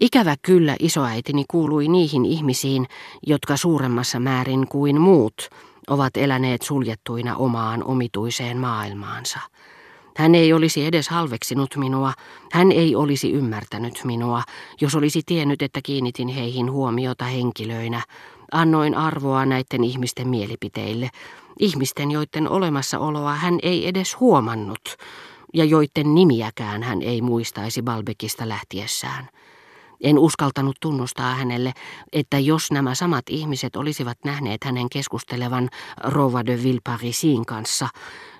Ikävä 0.00 0.34
kyllä 0.42 0.76
isoäitini 0.78 1.44
kuului 1.50 1.88
niihin 1.88 2.24
ihmisiin, 2.24 2.86
jotka 3.26 3.56
suuremmassa 3.56 4.20
määrin 4.20 4.68
kuin 4.68 5.00
muut 5.00 5.48
ovat 5.88 6.16
eläneet 6.16 6.62
suljettuina 6.62 7.36
omaan 7.36 7.84
omituiseen 7.84 8.58
maailmaansa. 8.58 9.38
Hän 10.16 10.34
ei 10.34 10.52
olisi 10.52 10.86
edes 10.86 11.08
halveksinut 11.08 11.76
minua, 11.76 12.12
hän 12.52 12.72
ei 12.72 12.96
olisi 12.96 13.32
ymmärtänyt 13.32 14.00
minua, 14.04 14.42
jos 14.80 14.94
olisi 14.94 15.22
tiennyt, 15.26 15.62
että 15.62 15.80
kiinnitin 15.82 16.28
heihin 16.28 16.72
huomiota 16.72 17.24
henkilöinä. 17.24 18.02
Annoin 18.52 18.94
arvoa 18.94 19.46
näiden 19.46 19.84
ihmisten 19.84 20.28
mielipiteille, 20.28 21.10
ihmisten, 21.58 22.10
joiden 22.10 22.48
olemassaoloa 22.48 23.34
hän 23.34 23.58
ei 23.62 23.88
edes 23.88 24.20
huomannut, 24.20 24.96
ja 25.54 25.64
joiden 25.64 26.14
nimiäkään 26.14 26.82
hän 26.82 27.02
ei 27.02 27.22
muistaisi 27.22 27.82
Balbekista 27.82 28.48
lähtiessään. 28.48 29.28
En 30.00 30.18
uskaltanut 30.18 30.76
tunnustaa 30.80 31.34
hänelle, 31.34 31.72
että 32.12 32.38
jos 32.38 32.70
nämä 32.70 32.94
samat 32.94 33.24
ihmiset 33.28 33.76
olisivat 33.76 34.18
nähneet 34.24 34.64
hänen 34.64 34.88
keskustelevan 34.88 35.68
Rova 36.04 36.46
de 36.46 36.62
Villeparisin 36.62 37.46
kanssa, 37.46 37.88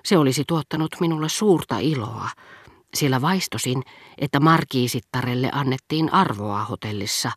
se 0.05 0.17
olisi 0.17 0.43
tuottanut 0.47 0.95
minulle 0.99 1.29
suurta 1.29 1.77
iloa, 1.77 2.29
sillä 2.93 3.21
vaistosin, 3.21 3.83
että 4.17 4.39
markiisittarelle 4.39 5.49
annettiin 5.53 6.13
arvoa 6.13 6.63
hotellissa 6.63 7.31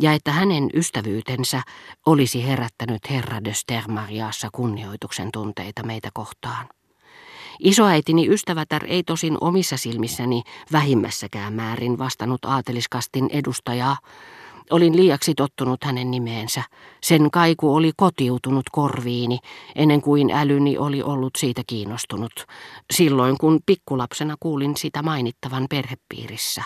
ja 0.00 0.12
että 0.12 0.32
hänen 0.32 0.70
ystävyytensä 0.74 1.62
olisi 2.06 2.46
herättänyt 2.46 3.10
herra 3.10 3.44
de 3.44 3.54
Stermariassa 3.54 4.48
kunnioituksen 4.52 5.32
tunteita 5.32 5.82
meitä 5.82 6.08
kohtaan. 6.14 6.66
Isoäitini 7.60 8.28
ystävätär 8.28 8.84
ei 8.88 9.02
tosin 9.02 9.38
omissa 9.40 9.76
silmissäni 9.76 10.42
vähimmässäkään 10.72 11.52
määrin 11.52 11.98
vastannut 11.98 12.44
aateliskastin 12.44 13.28
edustajaa. 13.32 13.98
Olin 14.70 14.96
liiaksi 14.96 15.34
tottunut 15.34 15.84
hänen 15.84 16.10
nimeensä. 16.10 16.62
Sen 17.02 17.30
kaiku 17.30 17.74
oli 17.74 17.92
kotiutunut 17.96 18.64
korviini, 18.72 19.38
ennen 19.74 20.02
kuin 20.02 20.30
älyni 20.30 20.78
oli 20.78 21.02
ollut 21.02 21.32
siitä 21.38 21.62
kiinnostunut, 21.66 22.46
silloin 22.90 23.38
kun 23.38 23.60
pikkulapsena 23.66 24.36
kuulin 24.40 24.76
sitä 24.76 25.02
mainittavan 25.02 25.66
perhepiirissä. 25.70 26.62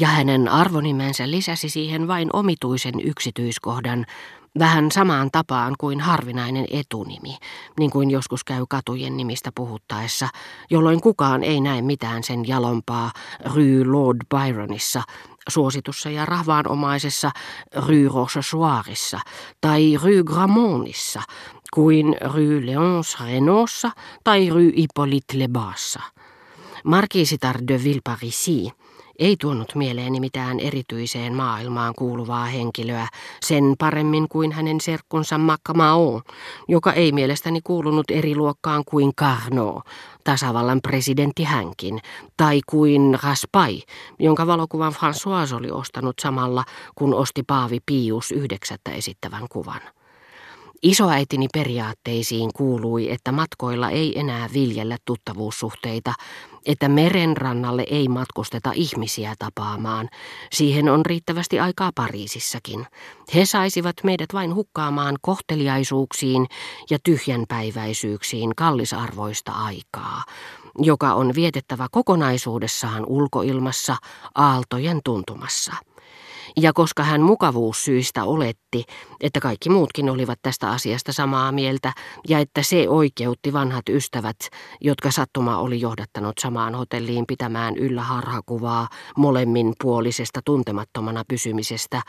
Ja 0.00 0.08
hänen 0.08 0.48
arvonimensä 0.48 1.30
lisäsi 1.30 1.68
siihen 1.68 2.08
vain 2.08 2.28
omituisen 2.32 3.00
yksityiskohdan, 3.04 4.06
Vähän 4.58 4.92
samaan 4.92 5.30
tapaan 5.32 5.74
kuin 5.78 6.00
harvinainen 6.00 6.66
etunimi, 6.70 7.36
niin 7.78 7.90
kuin 7.90 8.10
joskus 8.10 8.44
käy 8.44 8.64
katujen 8.68 9.16
nimistä 9.16 9.50
puhuttaessa, 9.54 10.28
jolloin 10.70 11.00
kukaan 11.00 11.42
ei 11.42 11.60
näe 11.60 11.82
mitään 11.82 12.22
sen 12.22 12.48
jalompaa 12.48 13.10
Rue 13.44 13.84
Lord 13.84 14.18
Byronissa, 14.36 15.02
suositussa 15.48 16.10
ja 16.10 16.26
rahvaanomaisessa 16.26 17.30
Rue 17.74 18.08
Rochechouarissa 18.14 19.20
tai 19.60 19.96
Rue 20.02 20.22
Gramontissa, 20.24 21.22
kuin 21.74 22.16
Rue 22.20 22.60
Léonce 22.60 23.24
Renaultssa 23.24 23.90
tai 24.24 24.50
Rue 24.50 24.72
Hippolyte 24.76 25.38
Lebassa. 25.38 26.00
Marquisitar 26.84 27.56
de 27.68 27.84
Villeparisi 27.84 28.72
ei 29.18 29.36
tuonut 29.40 29.74
mieleeni 29.74 30.20
mitään 30.20 30.60
erityiseen 30.60 31.34
maailmaan 31.34 31.94
kuuluvaa 31.94 32.44
henkilöä, 32.44 33.08
sen 33.42 33.74
paremmin 33.78 34.28
kuin 34.28 34.52
hänen 34.52 34.80
serkkunsa 34.80 35.38
Macmao, 35.38 36.22
joka 36.68 36.92
ei 36.92 37.12
mielestäni 37.12 37.60
kuulunut 37.64 38.10
eri 38.10 38.36
luokkaan 38.36 38.82
kuin 38.84 39.14
Carnot, 39.14 39.82
tasavallan 40.24 40.80
presidentti 40.82 41.44
hänkin, 41.44 42.00
tai 42.36 42.60
kuin 42.66 43.18
Raspai, 43.22 43.82
jonka 44.18 44.46
valokuvan 44.46 44.92
François 44.92 45.54
oli 45.54 45.70
ostanut 45.70 46.16
samalla, 46.22 46.64
kun 46.94 47.14
osti 47.14 47.42
Paavi 47.42 47.78
Pius 47.86 48.32
yhdeksättä 48.32 48.90
esittävän 48.90 49.46
kuvan. 49.50 49.80
Isoäitini 50.86 51.46
periaatteisiin 51.52 52.50
kuului, 52.56 53.10
että 53.12 53.32
matkoilla 53.32 53.90
ei 53.90 54.18
enää 54.18 54.48
viljellä 54.52 54.96
tuttavuussuhteita, 55.04 56.14
että 56.66 56.88
merenrannalle 56.88 57.84
ei 57.90 58.08
matkusteta 58.08 58.72
ihmisiä 58.74 59.34
tapaamaan. 59.38 60.08
Siihen 60.52 60.88
on 60.88 61.06
riittävästi 61.06 61.60
aikaa 61.60 61.90
Pariisissakin. 61.94 62.86
He 63.34 63.44
saisivat 63.44 63.96
meidät 64.04 64.28
vain 64.32 64.54
hukkaamaan 64.54 65.16
kohteliaisuuksiin 65.20 66.46
ja 66.90 66.98
tyhjänpäiväisyyksiin 67.04 68.54
kallisarvoista 68.56 69.52
aikaa, 69.52 70.22
joka 70.78 71.14
on 71.14 71.34
vietettävä 71.34 71.86
kokonaisuudessaan 71.90 73.06
ulkoilmassa 73.06 73.96
aaltojen 74.34 75.00
tuntumassa 75.04 75.72
ja 76.60 76.72
koska 76.72 77.02
hän 77.02 77.20
mukavuussyistä 77.20 78.24
oletti, 78.24 78.84
että 79.20 79.40
kaikki 79.40 79.70
muutkin 79.70 80.10
olivat 80.10 80.38
tästä 80.42 80.70
asiasta 80.70 81.12
samaa 81.12 81.52
mieltä 81.52 81.92
ja 82.28 82.38
että 82.38 82.62
se 82.62 82.88
oikeutti 82.88 83.52
vanhat 83.52 83.88
ystävät, 83.88 84.36
jotka 84.80 85.10
sattuma 85.10 85.58
oli 85.58 85.80
johdattanut 85.80 86.38
samaan 86.40 86.74
hotelliin 86.74 87.26
pitämään 87.26 87.76
yllä 87.76 88.02
harhakuvaa 88.02 88.88
molemmin 89.16 89.72
puolisesta 89.82 90.40
tuntemattomana 90.44 91.24
pysymisestä, 91.28 92.02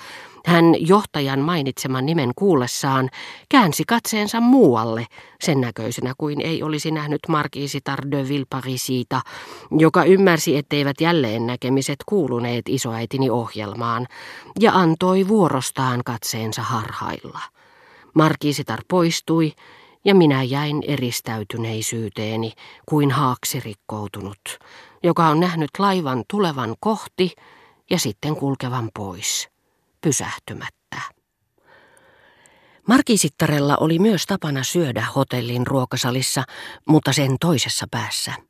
hän 0.46 0.66
johtajan 0.80 1.40
mainitseman 1.40 2.06
nimen 2.06 2.32
kuullessaan 2.36 3.10
käänsi 3.50 3.84
katseensa 3.88 4.40
muualle, 4.40 5.06
sen 5.44 5.62
näköisenä 5.62 6.14
kuin 6.18 6.42
ei 6.42 6.64
olisi 6.64 6.92
nähnyt 6.92 7.22
Marquisitar 7.28 8.00
de 8.12 8.28
Villeparisiita, 8.28 9.22
joka 9.72 10.04
ymmärsi, 10.04 10.58
etteivät 10.58 11.02
jälleen 11.02 11.48
näkemiset 11.48 11.98
kuuluneet 12.06 12.70
isoäitini 12.70 13.30
ohjelmaan, 13.30 14.08
ja 14.60 14.72
antoi 14.74 15.28
vuorostaan 15.28 16.02
katseensa 16.06 16.62
harhailla. 16.62 17.40
Markiisitar 18.14 18.80
poistui, 18.88 19.54
ja 20.06 20.16
minä 20.16 20.44
jäin 20.44 20.84
eristäytyneisyyteeni 20.88 22.54
kuin 22.86 23.12
haaksi 23.12 23.60
rikkoutunut, 23.60 24.60
joka 25.04 25.28
on 25.28 25.40
nähnyt 25.40 25.70
laivan 25.80 26.24
tulevan 26.32 26.76
kohti 26.80 27.36
ja 27.90 28.00
sitten 28.00 28.36
kulkevan 28.36 28.90
pois, 28.94 29.50
pysähtymättä. 30.02 31.02
Markiisittarella 32.88 33.78
oli 33.80 34.00
myös 34.00 34.26
tapana 34.26 34.64
syödä 34.64 35.06
hotellin 35.16 35.68
ruokasalissa, 35.68 36.44
mutta 36.86 37.14
sen 37.14 37.36
toisessa 37.40 37.86
päässä– 37.92 38.34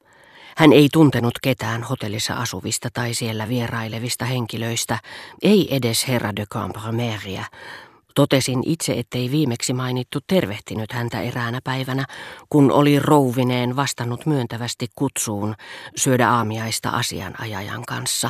hän 0.57 0.73
ei 0.73 0.89
tuntenut 0.93 1.33
ketään 1.41 1.83
hotellissa 1.83 2.33
asuvista 2.33 2.89
tai 2.93 3.13
siellä 3.13 3.49
vierailevista 3.49 4.25
henkilöistä, 4.25 4.99
ei 5.41 5.75
edes 5.75 6.07
herra 6.07 6.35
de 6.35 6.45
Cambromeria. 6.45 7.45
Totesin 8.15 8.63
itse, 8.65 8.93
ettei 8.93 9.31
viimeksi 9.31 9.73
mainittu 9.73 10.19
tervehtinyt 10.27 10.91
häntä 10.91 11.21
eräänä 11.21 11.59
päivänä, 11.63 12.05
kun 12.49 12.71
oli 12.71 12.99
rouvineen 12.99 13.75
vastannut 13.75 14.25
myöntävästi 14.25 14.87
kutsuun 14.95 15.55
syödä 15.95 16.29
aamiaista 16.29 16.89
asianajajan 16.89 17.85
kanssa, 17.85 18.29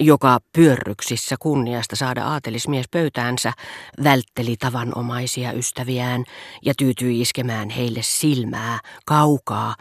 joka 0.00 0.40
pyörryksissä 0.52 1.36
kunniasta 1.40 1.96
saada 1.96 2.24
aatelismies 2.24 2.86
pöytäänsä 2.90 3.52
vältteli 4.04 4.56
tavanomaisia 4.56 5.52
ystäviään 5.52 6.24
ja 6.64 6.74
tyytyi 6.78 7.20
iskemään 7.20 7.70
heille 7.70 8.00
silmää 8.02 8.78
kaukaa 9.06 9.74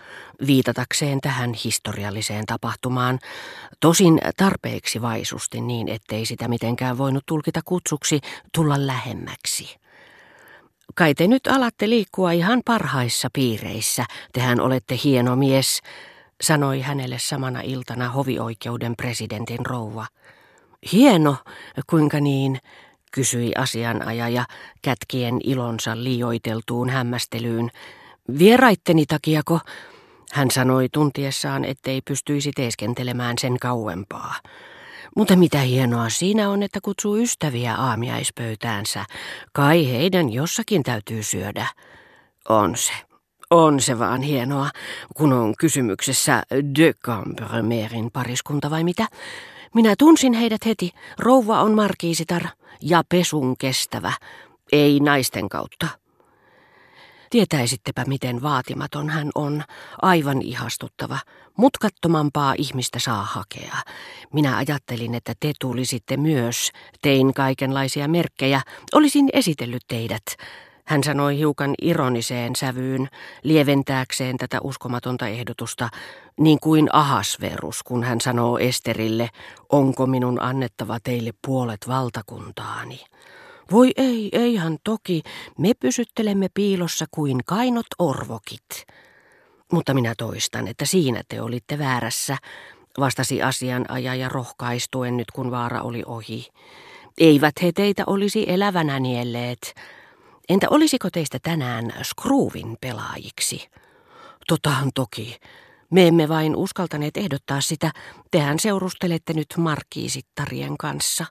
viitatakseen 0.48 1.22
tähän 1.22 1.54
historialliseen 1.54 2.46
tapahtumaan, 2.46 3.20
tosin 3.80 4.20
tarpeeksi 4.38 5.02
vaisusti 5.02 5.62
niin, 5.62 5.90
ettei 5.90 6.26
sitä 6.26 6.48
mitenkään 6.48 6.98
voinut 6.98 7.26
tulkita 7.26 7.62
kutsuksi 7.66 8.20
tulla 8.54 8.88
lähemmäksi. 8.88 9.76
Kai 10.96 11.14
te 11.14 11.28
nyt 11.28 11.48
alatte 11.48 11.90
liikkua 11.90 12.32
ihan 12.32 12.62
parhaissa 12.66 13.30
piireissä, 13.34 14.06
tehän 14.34 14.60
olette 14.60 15.00
hieno 15.04 15.36
mies, 15.36 15.82
sanoi 16.42 16.82
hänelle 16.82 17.18
samana 17.20 17.62
iltana 17.62 18.10
hovioikeuden 18.10 18.96
presidentin 18.96 19.66
rouva. 19.66 20.06
Hieno, 20.92 21.38
kuinka 21.90 22.20
niin, 22.20 22.60
kysyi 23.12 23.52
asianajaja 23.58 24.46
kätkien 24.82 25.40
ilonsa 25.44 26.04
liioiteltuun 26.04 26.90
hämmästelyyn. 26.90 27.70
Vieraitteni 28.40 29.06
takiako? 29.06 29.60
Hän 30.32 30.52
sanoi 30.52 30.90
tuntiessaan, 30.90 31.66
ettei 31.66 32.02
pystyisi 32.02 32.52
teeskentelemään 32.56 33.36
sen 33.42 33.60
kauempaa. 33.60 34.36
Mutta 35.16 35.36
mitä 35.36 35.60
hienoa 35.60 36.10
siinä 36.10 36.50
on, 36.50 36.64
että 36.64 36.80
kutsuu 36.82 37.18
ystäviä 37.18 37.76
aamiaispöytäänsä. 37.76 39.06
Kai 39.54 39.92
heidän 39.92 40.34
jossakin 40.34 40.84
täytyy 40.84 41.24
syödä. 41.24 41.68
On 42.50 42.76
se. 42.76 43.07
On 43.52 43.82
se 43.82 44.00
vaan 44.00 44.22
hienoa, 44.22 44.70
kun 45.16 45.34
on 45.34 45.54
kysymyksessä 45.60 46.44
de 46.80 46.94
Cambremerin 46.94 48.12
pariskunta 48.14 48.70
vai 48.70 48.84
mitä. 48.84 49.08
Minä 49.74 49.96
tunsin 49.98 50.34
heidät 50.34 50.66
heti. 50.66 50.92
Rouva 51.20 51.62
on 51.62 51.72
markiisitar 51.72 52.42
ja 52.82 53.04
pesun 53.10 53.58
kestävä. 53.58 54.14
Ei 54.72 55.00
naisten 55.00 55.50
kautta. 55.50 55.88
Tietäisittepä, 57.30 58.06
miten 58.08 58.42
vaatimaton 58.42 59.10
hän 59.10 59.30
on, 59.36 59.64
aivan 60.02 60.42
ihastuttava. 60.42 61.20
Mutkattomampaa 61.58 62.56
ihmistä 62.58 63.00
saa 63.00 63.24
hakea. 63.24 63.76
Minä 64.34 64.58
ajattelin, 64.58 65.16
että 65.16 65.34
te 65.40 65.52
tulisitte 65.60 66.18
myös. 66.18 66.72
Tein 67.02 67.34
kaikenlaisia 67.34 68.08
merkkejä. 68.08 68.62
Olisin 68.94 69.30
esitellyt 69.34 69.84
teidät. 69.88 70.24
Hän 70.88 71.04
sanoi 71.04 71.38
hiukan 71.38 71.74
ironiseen 71.82 72.56
sävyyn, 72.56 73.08
lieventääkseen 73.44 74.38
tätä 74.38 74.58
uskomatonta 74.64 75.28
ehdotusta, 75.28 75.90
niin 76.40 76.60
kuin 76.60 76.90
Ahasverus, 76.94 77.84
kun 77.84 78.04
hän 78.04 78.22
sanoo 78.22 78.58
Esterille, 78.58 79.30
onko 79.70 80.06
minun 80.06 80.42
annettava 80.42 80.98
teille 81.04 81.32
puolet 81.48 81.88
valtakuntaani. 81.88 83.00
Voi 83.72 83.92
ei, 83.98 84.30
eihän 84.32 84.78
toki, 84.84 85.24
me 85.58 85.74
pysyttelemme 85.80 86.48
piilossa 86.54 87.06
kuin 87.12 87.40
kainot 87.46 87.88
orvokit. 88.00 88.86
Mutta 89.72 89.94
minä 89.94 90.14
toistan, 90.18 90.68
että 90.68 90.86
siinä 90.86 91.24
te 91.30 91.42
olitte 91.42 91.80
väärässä, 91.80 92.38
vastasi 93.00 93.42
asianajaja 93.42 94.30
rohkaistuen 94.30 95.18
nyt 95.18 95.32
kun 95.32 95.52
vaara 95.52 95.82
oli 95.82 96.04
ohi. 96.06 96.48
Eivät 97.18 97.56
he 97.62 97.72
teitä 97.72 98.04
olisi 98.08 98.46
elävänä 98.48 99.00
nielleet. 99.00 99.74
Entä 100.50 100.68
olisiko 100.70 101.10
teistä 101.10 101.40
tänään 101.44 101.94
Skruuvin 102.04 102.78
pelaajiksi? 102.82 103.70
Totahan 104.48 104.92
toki. 104.96 105.38
Me 105.90 106.08
emme 106.08 106.30
vain 106.30 106.56
uskaltaneet 106.56 107.18
ehdottaa 107.18 107.62
sitä. 107.62 107.92
Tehän 108.32 108.60
seurustelette 108.60 109.34
nyt 109.34 109.48
markkiisittarien 109.58 110.78
kanssa. 110.78 111.26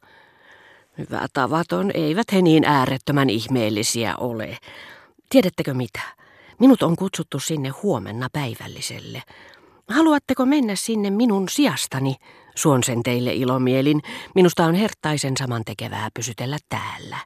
Hyvä 0.98 1.26
tavaton, 1.32 1.90
eivät 1.94 2.32
he 2.32 2.42
niin 2.42 2.64
äärettömän 2.64 3.30
ihmeellisiä 3.30 4.16
ole. 4.16 4.58
Tiedättekö 5.30 5.74
mitä? 5.74 6.00
Minut 6.58 6.82
on 6.82 6.96
kutsuttu 6.96 7.40
sinne 7.40 7.68
huomenna 7.68 8.28
päivälliselle. 8.32 9.22
Haluatteko 9.88 10.46
mennä 10.46 10.76
sinne 10.76 11.10
minun 11.10 11.48
sijastani? 11.48 12.16
Suon 12.54 12.82
sen 12.84 13.02
teille 13.02 13.32
ilomielin. 13.32 14.02
Minusta 14.34 14.64
on 14.64 14.74
herttaisen 14.74 15.34
tekevää 15.64 16.08
pysytellä 16.14 16.58
täällä. 16.68 17.18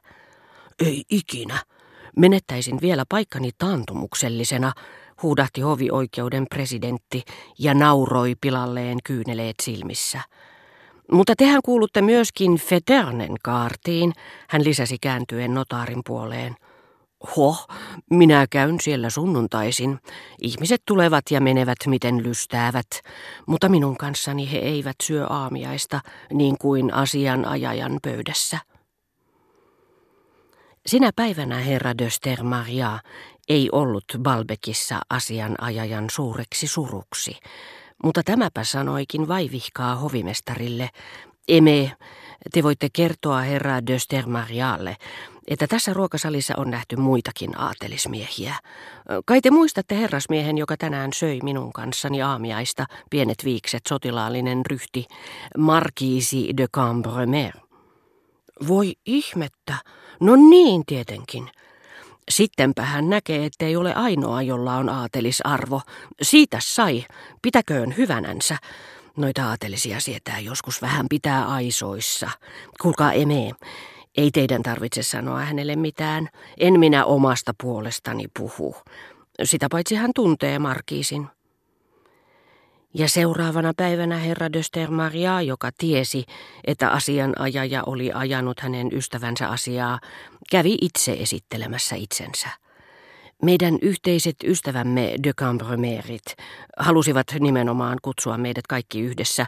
Ei 0.79 1.03
ikinä. 1.09 1.59
Menettäisin 2.17 2.77
vielä 2.81 3.03
paikkani 3.09 3.49
taantumuksellisena, 3.57 4.73
huudahti 5.21 5.61
hovioikeuden 5.61 6.45
presidentti 6.49 7.23
ja 7.59 7.73
nauroi 7.73 8.35
pilalleen 8.41 8.97
kyyneleet 9.03 9.55
silmissä. 9.61 10.21
Mutta 11.11 11.33
tehän 11.37 11.61
kuulutte 11.65 12.01
myöskin 12.01 12.57
Feternen 12.57 13.35
kaartiin, 13.43 14.13
hän 14.49 14.63
lisäsi 14.63 14.97
kääntyen 15.01 15.53
notaarin 15.53 16.01
puoleen. 16.05 16.55
Hoh, 17.35 17.67
minä 18.09 18.47
käyn 18.49 18.75
siellä 18.81 19.09
sunnuntaisin. 19.09 19.99
Ihmiset 20.41 20.81
tulevat 20.85 21.23
ja 21.31 21.41
menevät 21.41 21.77
miten 21.87 22.23
lystäävät, 22.23 22.87
mutta 23.47 23.69
minun 23.69 23.97
kanssani 23.97 24.51
he 24.51 24.57
eivät 24.57 24.95
syö 25.03 25.25
aamiaista 25.27 25.99
niin 26.33 26.57
kuin 26.57 26.93
asianajajan 26.93 27.99
pöydässä. 28.03 28.70
Sinä 30.85 31.11
päivänä 31.15 31.55
herra 31.55 31.97
de 31.97 32.09
Stermaria 32.09 32.99
ei 33.49 33.69
ollut 33.71 34.03
Balbekissa 34.19 34.99
asianajajan 35.09 36.05
suureksi 36.11 36.67
suruksi, 36.67 37.37
mutta 38.03 38.23
tämäpä 38.23 38.63
sanoikin 38.63 39.27
vaivihkaa 39.27 39.95
hovimestarille, 39.95 40.89
Eme, 41.47 41.91
te 42.53 42.63
voitte 42.63 42.87
kertoa 42.93 43.41
herra 43.41 43.87
de 43.87 43.99
Stermarialle, 43.99 44.97
että 45.47 45.67
tässä 45.67 45.93
ruokasalissa 45.93 46.53
on 46.57 46.71
nähty 46.71 46.95
muitakin 46.95 47.59
aatelismiehiä. 47.59 48.55
Kai 49.25 49.41
te 49.41 49.51
muistatte 49.51 49.97
herrasmiehen, 49.97 50.57
joka 50.57 50.77
tänään 50.77 51.13
söi 51.13 51.39
minun 51.43 51.73
kanssani 51.73 52.21
aamiaista, 52.21 52.85
pienet 53.09 53.45
viikset, 53.45 53.81
sotilaallinen 53.89 54.65
ryhti, 54.65 55.05
Markiisi 55.57 56.57
de 56.57 56.67
Cambremer. 56.67 57.70
Voi 58.67 58.93
ihmettä, 59.05 59.75
no 60.19 60.35
niin 60.35 60.85
tietenkin. 60.85 61.49
Sittenpä 62.29 62.81
hän 62.81 63.09
näkee, 63.09 63.45
ettei 63.45 63.75
ole 63.75 63.93
ainoa, 63.93 64.41
jolla 64.41 64.75
on 64.75 64.89
aatelisarvo. 64.89 65.81
Siitä 66.21 66.57
sai, 66.61 67.05
pitäköön 67.41 67.97
hyvänänsä. 67.97 68.57
Noita 69.17 69.49
aatelisia 69.49 69.99
sietää 69.99 70.39
joskus 70.39 70.81
vähän 70.81 71.05
pitää 71.09 71.45
aisoissa. 71.45 72.29
Kuulkaa 72.81 73.13
emee, 73.13 73.51
ei 74.17 74.31
teidän 74.31 74.63
tarvitse 74.63 75.03
sanoa 75.03 75.39
hänelle 75.39 75.75
mitään. 75.75 76.29
En 76.57 76.79
minä 76.79 77.05
omasta 77.05 77.53
puolestani 77.61 78.25
puhu. 78.39 78.75
Sitä 79.43 79.67
paitsi 79.71 79.95
hän 79.95 80.11
tuntee 80.15 80.59
Markiisin. 80.59 81.27
Ja 82.93 83.09
seuraavana 83.09 83.73
päivänä 83.77 84.17
herra 84.17 84.53
de 84.53 84.63
Stermaria, 84.63 85.41
joka 85.41 85.69
tiesi, 85.77 86.25
että 86.67 86.89
asianajaja 86.89 87.83
oli 87.85 88.11
ajanut 88.13 88.59
hänen 88.59 88.89
ystävänsä 88.93 89.47
asiaa, 89.47 89.99
kävi 90.51 90.77
itse 90.81 91.13
esittelemässä 91.13 91.95
itsensä. 91.95 92.49
Meidän 93.41 93.77
yhteiset 93.81 94.35
ystävämme 94.43 95.15
de 95.23 95.33
Cambremerit 95.33 96.35
halusivat 96.77 97.27
nimenomaan 97.39 97.97
kutsua 98.01 98.37
meidät 98.37 98.67
kaikki 98.67 99.01
yhdessä, 99.01 99.45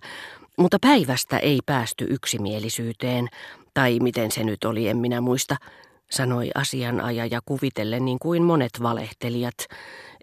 mutta 0.57 0.77
päivästä 0.81 1.37
ei 1.37 1.59
päästy 1.65 2.05
yksimielisyyteen, 2.09 3.29
tai 3.73 3.99
miten 3.99 4.31
se 4.31 4.43
nyt 4.43 4.63
oli, 4.63 4.87
en 4.87 4.97
minä 4.97 5.21
muista, 5.21 5.55
sanoi 6.11 6.50
asianajaja 6.55 7.39
kuvitellen 7.45 8.05
niin 8.05 8.19
kuin 8.19 8.44
monet 8.44 8.81
valehtelijat, 8.81 9.57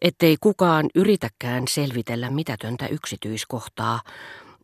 ettei 0.02 0.36
kukaan 0.40 0.86
yritäkään 0.94 1.68
selvitellä 1.68 2.30
mitätöntä 2.30 2.86
yksityiskohtaa, 2.86 4.00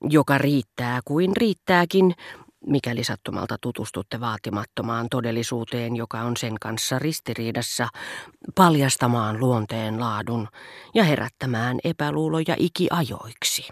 joka 0.02 0.38
riittää 0.38 1.00
kuin 1.04 1.36
riittääkin, 1.36 2.14
mikäli 2.66 3.04
sattumalta 3.04 3.56
tutustutte 3.60 4.20
vaatimattomaan 4.20 5.06
todellisuuteen, 5.10 5.96
joka 5.96 6.20
on 6.20 6.36
sen 6.36 6.54
kanssa 6.60 6.98
ristiriidassa, 6.98 7.88
paljastamaan 8.54 9.40
luonteen 9.40 10.00
laadun 10.00 10.48
ja 10.94 11.04
herättämään 11.04 11.78
epäluuloja 11.84 12.56
ikiajoiksi. 12.58 13.68